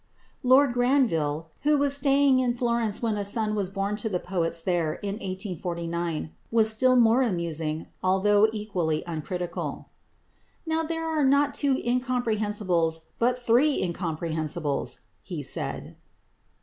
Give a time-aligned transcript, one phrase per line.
[0.41, 4.59] Lord Granville, who was staying in Florence when a son was born to the poets
[4.59, 9.89] there in 1849, was still more amusing although equally uncritical.
[10.65, 15.95] "Now there are not two incomprehensibles but three incomprehensibles," he said.